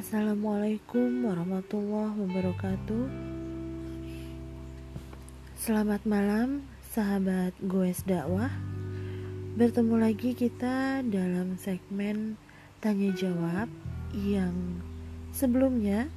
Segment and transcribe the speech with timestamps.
[0.00, 3.04] Assalamualaikum warahmatullahi wabarakatuh.
[5.60, 8.48] Selamat malam sahabat Goes Dakwah.
[9.60, 12.40] Bertemu lagi kita dalam segmen
[12.80, 13.68] Tanya Jawab
[14.16, 14.80] Yang
[15.36, 16.08] sebelumnya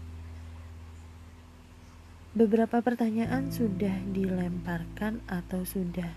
[2.32, 6.16] Beberapa pertanyaan sudah dilemparkan atau sudah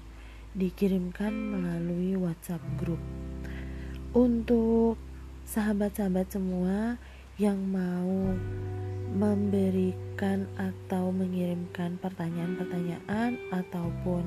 [0.55, 3.03] dikirimkan melalui WhatsApp grup
[4.15, 5.03] Untuk
[5.51, 7.03] sahabat-sahabat semua
[7.37, 8.33] yang mau
[9.13, 14.25] memberikan atau mengirimkan pertanyaan-pertanyaan ataupun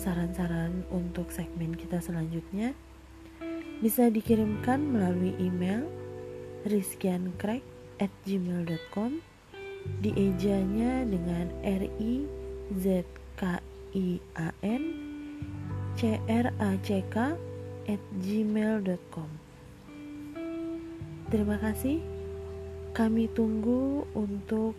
[0.00, 2.72] saran-saran untuk segmen kita selanjutnya
[3.78, 5.86] bisa dikirimkan melalui email
[6.66, 9.22] rizkiankrek@gmail.com
[10.02, 12.26] di ejanya dengan r i
[12.76, 13.06] z
[13.38, 13.62] k
[13.94, 14.82] i a n
[15.96, 17.32] c r a c k
[17.88, 19.30] at gmail.com
[21.28, 22.17] Terima kasih
[22.93, 24.77] kami tunggu untuk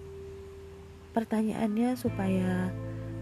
[1.15, 2.70] pertanyaannya supaya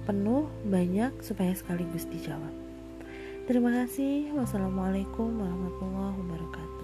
[0.05, 2.53] penuh, banyak, supaya sekaligus dijawab.
[3.48, 4.31] Terima kasih.
[4.37, 6.81] Wassalamualaikum warahmatullahi wabarakatuh.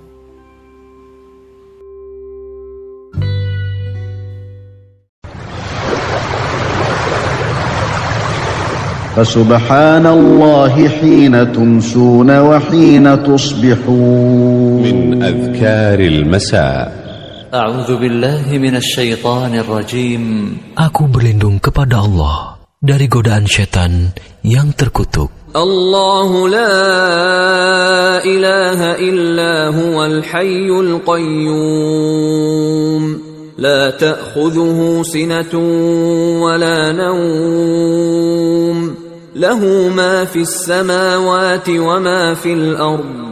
[9.19, 17.02] فسبحان الله حين تمسون وحين تصبحون من أذكار المساء
[17.55, 20.25] أعوذ بالله من الشيطان الرجيم
[20.77, 24.13] Aku berlindung kepada Allah dari godaan setan
[24.45, 25.31] yang terkutuk.
[25.57, 26.77] الله لا
[28.25, 30.69] إله إلا هو الحي
[31.09, 32.19] القيوم
[33.59, 35.55] لا تأخذه سنة
[36.45, 38.79] ولا نوم
[39.37, 43.32] له ما في السماوات وما في الأرض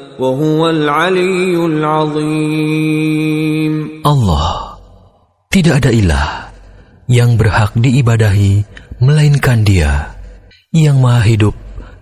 [0.20, 3.04] وهو العلي العظيم
[4.06, 4.78] Allah
[5.50, 6.52] tidak ada ilah
[7.10, 8.64] yang berhak diibadahi
[9.02, 10.16] melainkan Dia
[10.72, 11.54] yang Maha Hidup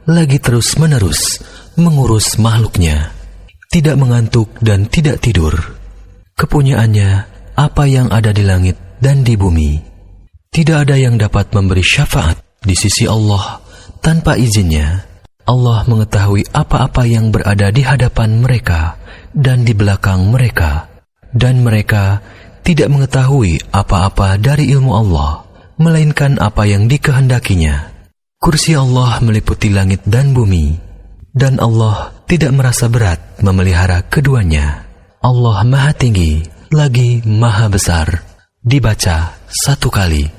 [0.04, 1.40] lagi terus-menerus
[1.74, 3.10] mengurus makhluknya,
[3.70, 5.54] tidak mengantuk dan tidak tidur.
[6.34, 7.10] Kepunyaannya
[7.54, 9.78] apa yang ada di langit dan di bumi.
[10.54, 13.58] Tidak ada yang dapat memberi syafaat di sisi Allah
[13.98, 15.07] tanpa izinnya.
[15.49, 19.01] Allah mengetahui apa-apa yang berada di hadapan mereka
[19.33, 20.85] dan di belakang mereka,
[21.33, 22.21] dan mereka
[22.61, 25.41] tidak mengetahui apa-apa dari ilmu Allah,
[25.81, 27.97] melainkan apa yang dikehendakinya.
[28.37, 30.77] Kursi Allah meliputi langit dan bumi,
[31.33, 34.85] dan Allah tidak merasa berat memelihara keduanya.
[35.25, 38.21] Allah Maha Tinggi, lagi Maha Besar.
[38.61, 40.38] Dibaca satu kali.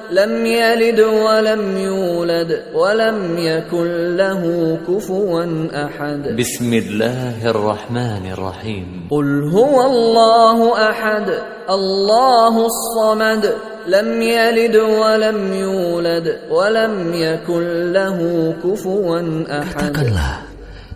[0.10, 4.42] لم يلد ولم يولد ولم يكن له
[4.88, 11.28] كفوا أحد بسم الله الرحمن الرحيم قل هو الله أحد
[11.70, 13.44] الله الصمد
[13.86, 18.18] لم يلد ولم يولد ولم يكن له
[18.62, 19.20] كفوا
[19.50, 20.32] أحد Katakanlah,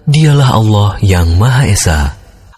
[0.06, 2.00] dialah Allah yang Maha Esa.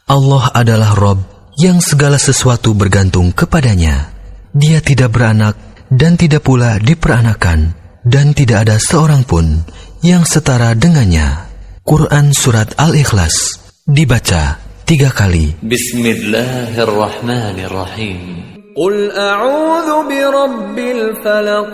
[0.05, 1.21] Allah adalah Rob
[1.57, 4.13] yang segala sesuatu bergantung kepadanya.
[4.53, 7.74] Dia tidak beranak dan tidak pula diperanakan,
[8.04, 9.64] dan tidak ada seorang pun
[10.04, 11.48] yang setara dengannya.
[11.88, 15.56] Quran Surat Al-Ikhlas dibaca tiga kali.
[15.64, 18.20] Bismillahirrahmanirrahim.
[18.76, 21.74] Qul a'udhu bi rabbil falaq.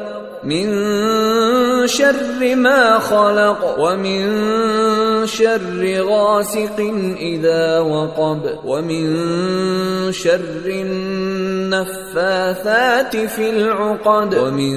[0.46, 0.66] من
[1.86, 4.22] شر ما خلق ومن
[5.26, 6.78] شر غاسق
[7.18, 9.06] إذا وقب ومن
[10.12, 10.66] شر
[11.66, 14.76] النفاثات في العقد ومن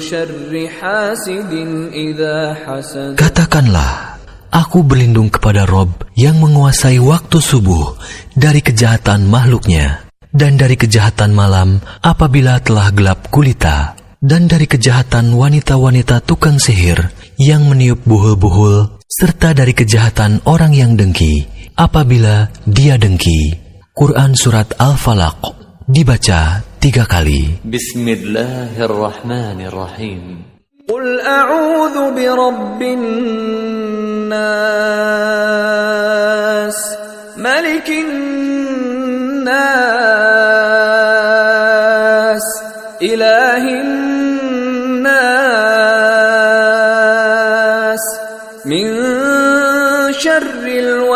[0.00, 1.52] شر حاسد
[1.92, 4.20] إذا حسد Katakanlah,
[4.52, 7.96] aku berlindung kepada Rob yang menguasai waktu subuh
[8.36, 10.04] dari kejahatan makhluknya,
[10.36, 17.09] dan dari kejahatan malam apabila telah gelap gulita, dan dari kejahatan wanita-wanita tukang sihir
[17.41, 23.57] yang meniup buhul-buhul, serta dari kejahatan orang yang dengki apabila dia dengki.
[23.97, 25.41] Quran Surat Al-Falaq
[25.89, 27.65] dibaca tiga kali.
[27.65, 30.21] Bismillahirrahmanirrahim.
[30.85, 33.01] Qul a'udhu birabbin
[34.29, 36.77] nas,
[37.41, 38.05] malikin
[39.41, 40.21] nas,
[43.01, 43.90] ilahin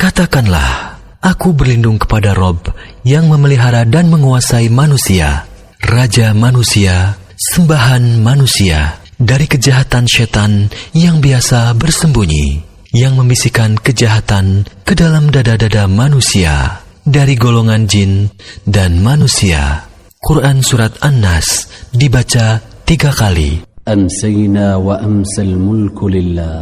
[0.00, 2.72] Katakanlah, aku berlindung kepada Rob
[3.04, 5.44] yang memelihara dan menguasai manusia,
[5.76, 10.65] Raja manusia, Sembahan manusia dari kejahatan setan
[10.97, 18.33] yang biasa bersembunyi, yang membisikkan kejahatan ke dalam dada-dada manusia dari golongan jin
[18.65, 19.85] dan manusia.
[20.17, 23.61] Quran Surat An-Nas dibaca tiga kali.
[23.85, 26.57] أمسينا وأمسى الملك لله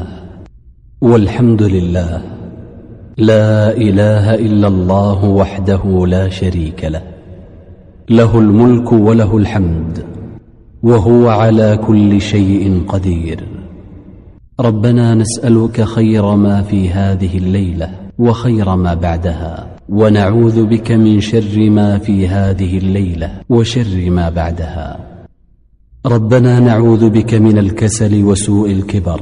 [0.99, 2.13] والحمد لله
[3.23, 7.03] لا إله إلا الله وحده لا شريك له
[8.11, 10.12] له الملك وله الحمد
[10.83, 13.39] وهو على كل شيء قدير.
[14.59, 21.97] ربنا نسألك خير ما في هذه الليلة وخير ما بعدها ونعوذ بك من شر ما
[21.97, 24.99] في هذه الليلة وشر ما بعدها.
[26.05, 29.21] ربنا نعوذ بك من الكسل وسوء الكبر.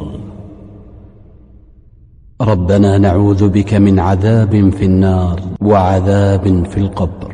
[2.41, 7.31] ربنا نعوذ بك من عذاب في النار وعذاب في القبر.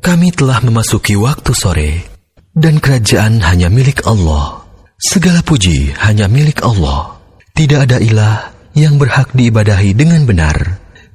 [0.00, 2.19] Kami telah memasuki waktu sore,
[2.54, 4.66] dan kerajaan hanya milik Allah.
[5.00, 7.16] Segala puji hanya milik Allah.
[7.56, 10.56] Tidak ada ilah yang berhak diibadahi dengan benar,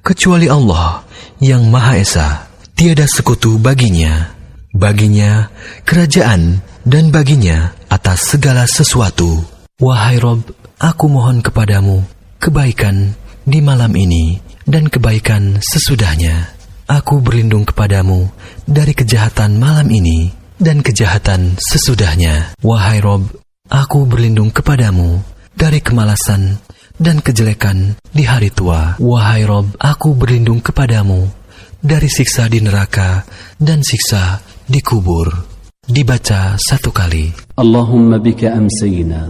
[0.02, 1.06] kecuali Allah
[1.42, 2.30] yang Maha Esa.
[2.76, 4.36] Tiada sekutu baginya.
[4.76, 5.48] Baginya
[5.88, 9.40] kerajaan dan baginya atas segala sesuatu.
[9.80, 10.44] Wahai Rob,
[10.76, 12.04] aku mohon kepadamu
[12.36, 13.16] kebaikan
[13.48, 16.52] di malam ini dan kebaikan sesudahnya.
[16.86, 18.30] aku berlindung kepadamu
[18.70, 22.56] dari kejahatan malam ini dan kejahatan sesudahnya.
[22.64, 23.28] Wahai Rob,
[23.68, 25.20] aku berlindung kepadamu
[25.56, 26.60] dari kemalasan
[26.96, 28.96] dan kejelekan di hari tua.
[29.00, 31.28] Wahai Rob, aku berlindung kepadamu
[31.84, 33.24] dari siksa di neraka
[33.60, 35.30] dan siksa di kubur.
[35.86, 37.30] Dibaca satu kali.
[37.62, 39.30] Allahumma bika amsayna,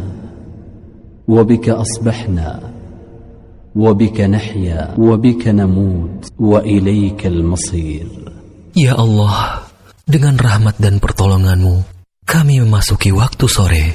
[1.27, 2.63] wabika asbahna,
[3.75, 5.51] wa bika nahya, wa bika
[6.39, 8.08] wa ilayka al-masir.
[8.72, 9.67] Ya Allah,
[10.06, 11.82] dengan rahmat dan pertolonganmu,
[12.30, 13.86] kami memasuki waktu sore.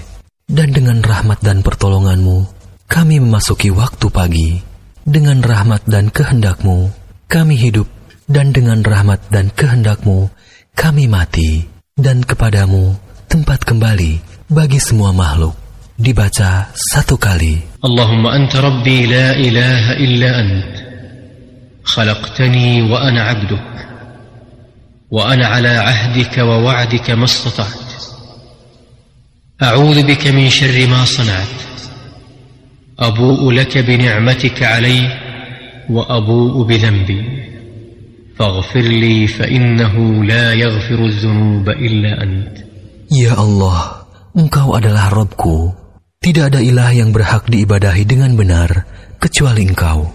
[0.43, 2.51] Dan dengan rahmat dan pertolonganmu,
[2.91, 4.59] kami memasuki waktu pagi.
[5.07, 6.91] Dengan rahmat dan kehendakmu,
[7.31, 7.87] kami hidup.
[8.27, 10.27] Dan dengan rahmat dan kehendakmu,
[10.75, 11.71] kami mati.
[11.95, 12.99] Dan kepadamu,
[13.31, 14.19] tempat kembali
[14.51, 15.55] bagi semua makhluk.
[15.95, 17.63] Dibaca satu kali.
[17.87, 20.75] Allahumma anta rabbi la ilaha illa ant.
[21.87, 23.90] Khalaqtani wa ana abduk.
[25.12, 27.86] وانا على عهدك ووعدك ما استطعت
[29.64, 31.56] اعوذ بك من شر ما صنعت
[33.00, 35.10] ابوء لك بنعمتك علي
[35.90, 37.24] وابوء بذنبي
[38.40, 42.66] فاغفر لي فانه لا يغفر الذنوب الا انت
[43.06, 45.70] Ya Allah, Engkau adalah Robku.
[46.18, 48.82] Tidak ada ilah yang berhak diibadahi dengan benar
[49.22, 50.10] kecuali Engkau.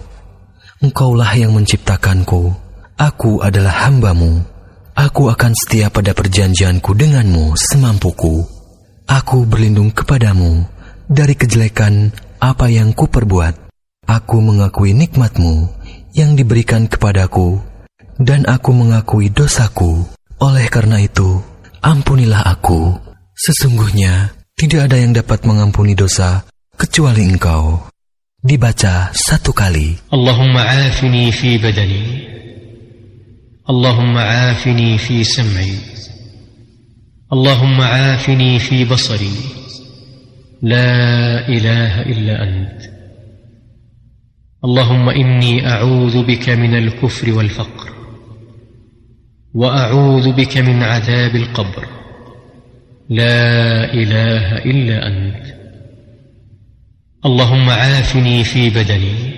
[0.83, 2.51] Engkaulah yang menciptakanku.
[2.99, 4.43] Aku adalah hambamu.
[4.96, 8.48] Aku akan setia pada perjanjianku denganmu semampuku.
[9.04, 10.64] Aku berlindung kepadamu
[11.04, 13.68] dari kejelekan apa yang kuperbuat.
[14.08, 15.68] Aku mengakui nikmatmu
[16.16, 17.60] yang diberikan kepadaku,
[18.16, 20.08] dan aku mengakui dosaku.
[20.40, 21.44] Oleh karena itu,
[21.84, 22.96] ampunilah aku.
[23.36, 27.84] Sesungguhnya, tidak ada yang dapat mengampuni dosa kecuali engkau.
[28.40, 30.08] Dibaca satu kali.
[30.08, 32.02] Allahumma afini fi badani
[33.70, 35.78] اللهم عافني في سمعي.
[37.32, 39.36] اللهم عافني في بصري.
[40.62, 42.82] لا إله إلا أنت.
[44.64, 47.92] اللهم إني أعوذ بك من الكفر والفقر.
[49.54, 51.88] وأعوذ بك من عذاب القبر.
[53.08, 55.46] لا إله إلا أنت.
[57.26, 59.32] اللهم عافني في بدني.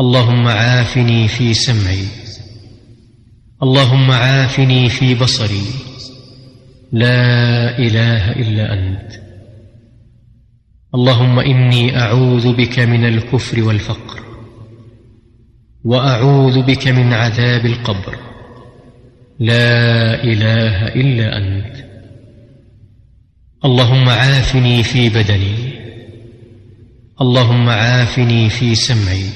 [0.00, 2.23] اللهم عافني في سمعي.
[3.64, 5.64] اللهم عافني في بصري.
[6.92, 9.12] لا إله إلا أنت.
[10.94, 14.20] اللهم إني أعوذ بك من الكفر والفقر.
[15.84, 18.18] وأعوذ بك من عذاب القبر.
[19.40, 21.76] لا إله إلا أنت.
[23.64, 25.54] اللهم عافني في بدني.
[27.20, 29.30] اللهم عافني في سمعي.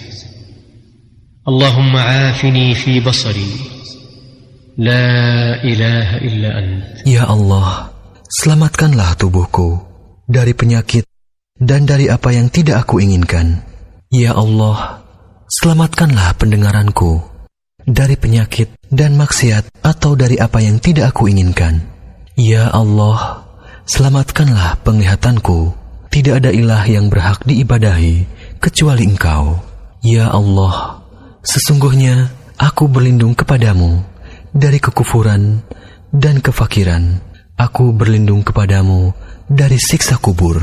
[1.49, 3.78] اللهم عافني في بصري.
[4.79, 7.03] La ilaha illa ant.
[7.03, 7.91] Ya Allah,
[8.31, 9.83] selamatkanlah tubuhku
[10.31, 11.03] dari penyakit
[11.59, 13.59] dan dari apa yang tidak aku inginkan.
[14.15, 15.03] Ya Allah,
[15.51, 17.19] selamatkanlah pendengaranku
[17.91, 21.83] dari penyakit dan maksiat atau dari apa yang tidak aku inginkan.
[22.39, 23.51] Ya Allah,
[23.83, 25.75] selamatkanlah penglihatanku.
[26.07, 28.31] Tidak ada ilah yang berhak diibadahi
[28.63, 29.59] kecuali Engkau.
[30.07, 31.03] Ya Allah,
[31.43, 32.31] sesungguhnya
[32.63, 34.18] aku berlindung kepadamu
[34.54, 35.62] dari kekufuran
[36.14, 37.22] dan kefakiran.
[37.58, 39.14] Aku berlindung kepadamu
[39.50, 40.60] dari siksa kubur.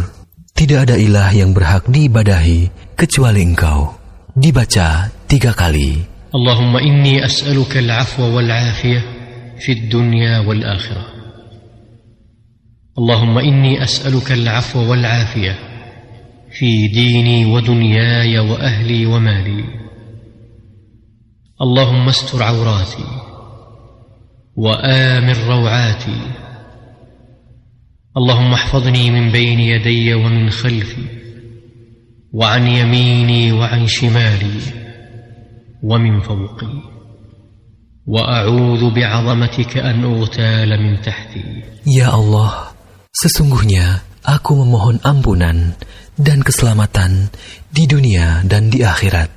[0.51, 3.95] Tidak ada ilah yang berhak diibadahi kecuali Engkau.
[4.35, 6.11] Dibaca tiga kali.
[6.35, 9.03] اللهم اني اسالك العفو والعافيه
[9.59, 11.07] في الدنيا والاخره
[12.99, 15.59] اللهم اني اسالك العفو والعافيه
[16.59, 19.65] في ديني ودنياي واهلي ومالي
[21.63, 23.14] اللهم استر عوراتي
[24.56, 26.22] وامن روعاتي
[28.18, 31.06] اللهم احفظني من بين يدي ومن خلفي
[32.34, 34.60] وعن يميني وعن شمالي
[35.84, 36.74] ومن فوقي.
[38.08, 41.44] وأعوذ بعظمتك أن أغتال من تحتي.
[41.86, 42.74] Ya Allah,
[43.14, 45.78] sesungguhnya aku memohon ampunan
[46.18, 47.30] dan keselamatan
[47.70, 49.30] di dunia dan di akhirat.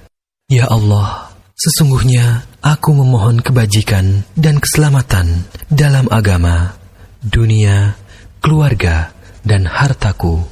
[0.48, 1.27] Ya Allah,
[1.58, 6.78] sesungguhnya aku memohon kebajikan dan keselamatan dalam agama,
[7.18, 7.98] dunia,
[8.38, 9.10] keluarga,
[9.42, 10.46] dan hartaku.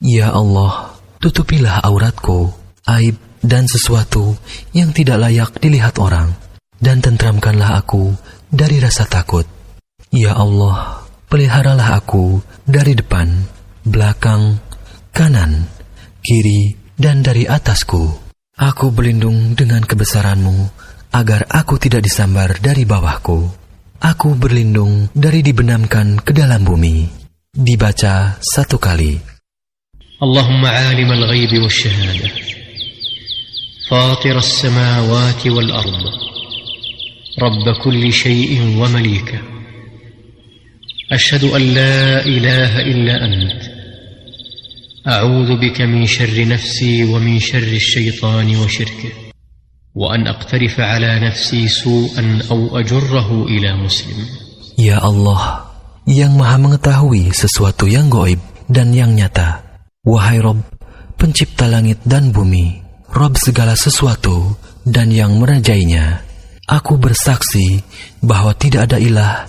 [0.00, 2.52] Ya Allah, tutupilah auratku,
[2.88, 4.36] aib dan sesuatu
[4.72, 6.32] yang tidak layak dilihat orang,
[6.80, 8.16] dan tentramkanlah aku
[8.48, 9.44] dari rasa takut.
[10.08, 13.28] Ya Allah, peliharalah aku dari depan,
[13.84, 14.60] belakang,
[15.12, 15.68] kanan,
[16.24, 18.25] kiri, dan dari atasku.
[18.56, 20.72] Aku berlindung dengan kebesaranmu,
[21.12, 23.52] agar aku tidak disambar dari bawahku.
[24.00, 27.04] Aku berlindung dari dibenamkan ke dalam bumi.
[27.52, 29.20] Dibaca satu kali.
[30.24, 32.32] Allahumma alim al-ghaybi wa shahada.
[33.92, 36.04] Fatir as-samawati wal-ard.
[37.36, 39.36] Rabb kulli shay'in wa malika.
[41.12, 43.75] Ashadu an la ilaha illa anta.
[45.07, 49.11] أعوذ بك من شر نفسي ومن شر الشيطان وشركه
[49.95, 54.19] وأن أقترف على نفسي سوءا أو أجره إلى مسلم
[54.79, 55.67] Ya Allah,
[56.09, 59.61] yang maha mengetahui sesuatu yang goib dan yang nyata.
[60.01, 60.63] Wahai Rob,
[61.19, 62.81] pencipta langit dan bumi,
[63.13, 64.57] Rob segala sesuatu
[64.87, 66.25] dan yang merajainya.
[66.65, 67.83] Aku bersaksi
[68.23, 69.45] bahwa tidak ada ilah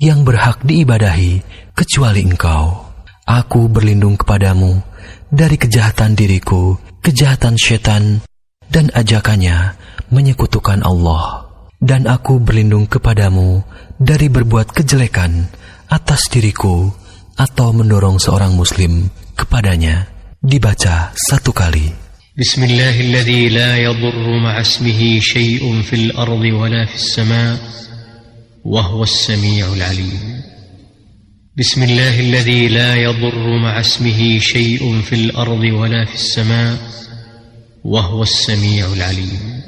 [0.00, 1.44] yang berhak diibadahi
[1.76, 2.88] kecuali engkau.
[3.24, 4.80] Aku berlindung kepadamu
[5.28, 8.22] dari kejahatan diriku, kejahatan setan,
[8.70, 9.76] dan ajakannya
[10.10, 11.50] menyekutukan Allah.
[11.84, 13.60] Dan aku berlindung kepadamu
[14.00, 15.52] dari berbuat kejelekan
[15.92, 16.88] atas diriku
[17.36, 20.08] atau mendorong seorang muslim kepadanya.
[20.44, 22.04] Dibaca satu kali.
[22.34, 27.58] بسم الله الذي لا يضر مع اسمه شيء في الأرض ولا في السماء
[28.64, 30.42] وهو السميع العليم
[31.58, 36.76] بسم الله الذي لا يضر مع اسمه شيء في الأرض ولا في السماء
[37.84, 39.62] وهو السميع العليم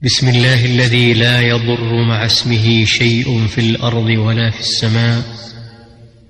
[0.00, 5.22] بسم الله الذي لا يضر مع اسمه شيء في الأرض ولا في السماء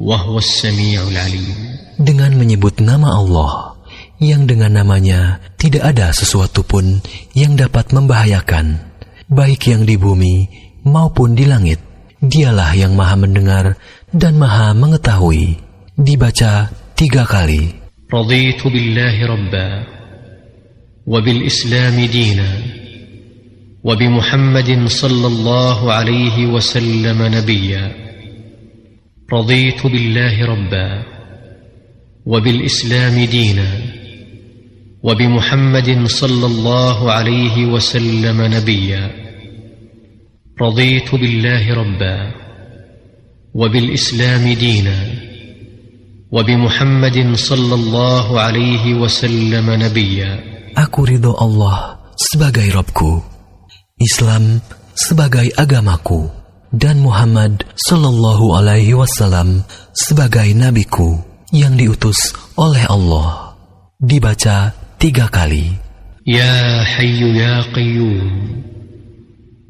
[0.01, 1.59] وهو السميع العليم
[2.01, 3.79] Dengan menyebut nama Allah,
[4.19, 6.99] yang dengan namanya tidak ada sesuatu pun
[7.39, 8.83] yang dapat membahayakan,
[9.31, 10.49] baik yang di bumi
[10.83, 11.79] maupun di langit.
[12.21, 13.79] Dialah yang maha mendengar
[14.16, 15.60] dan maha mengetahui.
[16.00, 17.86] Dibaca tiga kali.
[18.14, 19.84] رضيت بالله ربا
[21.08, 22.50] وبالإسلام دينا
[23.84, 27.92] وبمحمد صلى الله عليه وسلم نبيا
[29.34, 31.04] رضيت بالله ربا
[32.26, 33.70] وبالإسلام دينا
[35.04, 39.04] وبمحمد صلى الله عليه وسلم نبيا
[40.62, 42.45] رضيت بالله ربا
[43.55, 44.99] وبالإسلام دينا
[46.33, 50.33] وبمحمد صلى الله عليه وسلم نبيا
[50.79, 53.19] Aku ridho Allah sebagai Robku,
[53.99, 54.63] Islam
[54.95, 56.31] sebagai agamaku,
[56.71, 61.19] dan Muhammad Sallallahu Alaihi Wasallam sebagai nabiku
[61.51, 63.59] yang diutus oleh Allah.
[63.99, 65.91] Dibaca tiga kali.
[66.27, 68.63] يا حي يا قيوم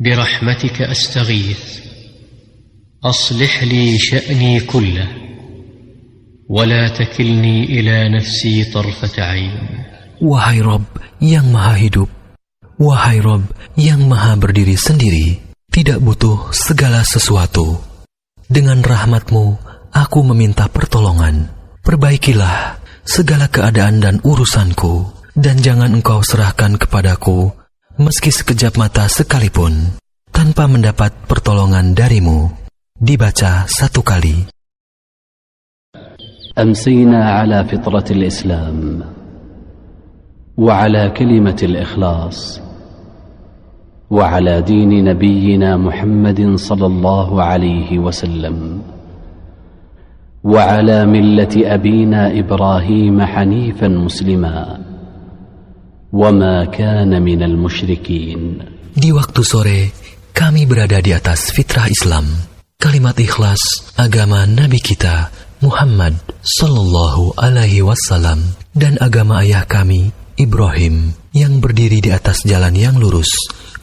[0.00, 1.83] برحمتك استغيث
[3.04, 5.08] اصلح لي شاني كله
[6.48, 9.56] ولا تكلني الى نفسي طرفه عين
[10.20, 10.84] Wahai Rob
[11.16, 12.12] yang maha hidup,
[12.76, 13.40] wahai Rob
[13.72, 15.40] yang maha berdiri sendiri,
[15.72, 17.80] tidak butuh segala sesuatu.
[18.44, 19.56] Dengan rahmatmu,
[19.88, 21.48] aku meminta pertolongan.
[21.80, 27.48] Perbaikilah segala keadaan dan urusanku, dan jangan engkau serahkan kepadaku,
[27.96, 29.96] meski sekejap mata sekalipun,
[30.28, 32.52] tanpa mendapat pertolongan darimu.
[33.00, 34.44] Dibaca satu kali.
[36.58, 39.00] أمسينا على فطرة الإسلام
[40.56, 42.60] وعلى كلمة الإخلاص
[44.10, 48.82] وعلى دين نبينا محمد صلى الله عليه وسلم
[50.44, 54.80] وعلى ملة أبينا إبراهيم حنيفا مسلما
[56.12, 58.42] وما كان من المشركين
[58.92, 59.80] Di waktu sore,
[60.36, 62.26] kami berada di atas fitrah Islam.
[62.75, 63.59] Kalimat ikhlas
[63.95, 65.31] agama Nabi kita
[65.63, 72.99] Muhammad Sallallahu Alaihi Wasallam dan agama ayah kami Ibrahim yang berdiri di atas jalan yang
[72.99, 73.31] lurus,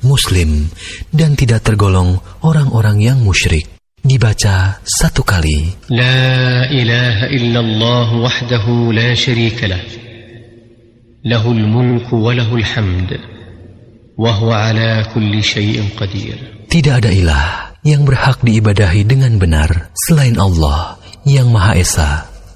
[0.05, 0.69] Muslim,
[1.09, 3.65] dan tidak tergolong orang-orang yang musyrik.
[4.05, 5.89] Dibaca satu kali.
[5.89, 9.81] La ilaha illallah wahdahu la syarika lah.
[11.25, 13.11] Lahul mulku wa hamd.
[14.21, 16.69] Wahu ala kulli syai'in qadir.
[16.69, 22.11] Tidak ada ilah yang berhak diibadahi dengan benar selain Allah yang Maha Esa.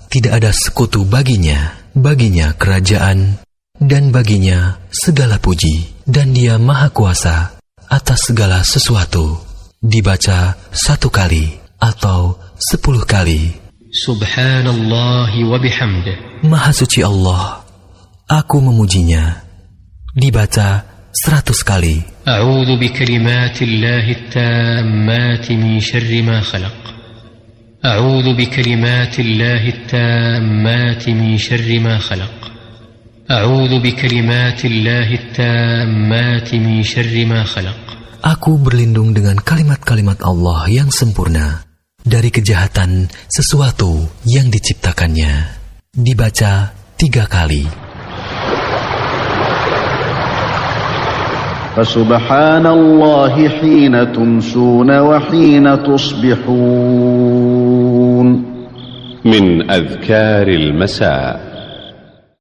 [0.06, 3.42] Tidak ada sekutu baginya, baginya kerajaan,
[3.76, 7.58] dan baginya segala puji, dan dia Maha Kuasa
[7.90, 9.42] atas segala sesuatu.
[9.82, 13.52] Dibaca satu kali atau sepuluh kali.
[13.92, 16.46] Subhanallah wa bihamdih.
[16.46, 17.66] Maha suci Allah,
[18.30, 19.42] aku memujinya.
[20.16, 22.04] Dibaca seratus kali.
[22.28, 26.80] A'udhu bi kalimatillahi tammati min syarri ma khalaq.
[27.80, 32.36] A'udhu bi kalimatillahi tammati min syarri ma khalaq.
[33.32, 37.80] A'udhu bi kalimatillahi tammati min syarri ma khalaq.
[38.20, 41.62] Aku berlindung dengan kalimat-kalimat Allah yang sempurna
[42.02, 45.62] dari kejahatan sesuatu yang diciptakannya.
[45.94, 47.85] Dibaca tiga kali.
[51.76, 56.66] فسبحان الله حين تمسون وحين تصبحون.
[59.24, 61.45] من أذكار المساء.